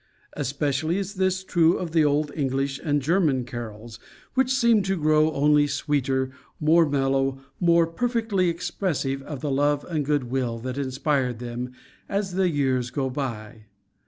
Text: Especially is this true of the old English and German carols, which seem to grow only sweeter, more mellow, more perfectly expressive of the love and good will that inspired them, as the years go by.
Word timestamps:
Especially 0.33 0.97
is 0.97 1.13
this 1.13 1.43
true 1.43 1.77
of 1.77 1.91
the 1.91 2.03
old 2.03 2.31
English 2.35 2.79
and 2.83 3.03
German 3.03 3.45
carols, 3.45 3.99
which 4.33 4.51
seem 4.51 4.81
to 4.81 4.95
grow 4.97 5.31
only 5.33 5.67
sweeter, 5.67 6.31
more 6.59 6.89
mellow, 6.89 7.39
more 7.59 7.85
perfectly 7.85 8.49
expressive 8.49 9.21
of 9.21 9.41
the 9.41 9.51
love 9.51 9.85
and 9.87 10.03
good 10.03 10.23
will 10.23 10.57
that 10.57 10.79
inspired 10.79 11.37
them, 11.37 11.71
as 12.09 12.33
the 12.33 12.49
years 12.49 12.89
go 12.89 13.11
by. 13.11 13.65